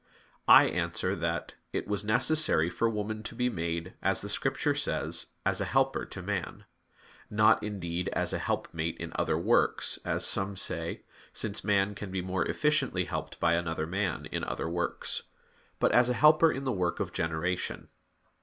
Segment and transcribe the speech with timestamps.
[0.47, 5.27] I answer that, It was necessary for woman to be made, as the Scripture says,
[5.45, 6.65] as a helper to man;
[7.29, 11.03] not, indeed, as a helpmate in other works, as some say,
[11.33, 15.21] since man can be more efficiently helped by another man in other works;
[15.77, 17.89] but as a helper in the work of generation.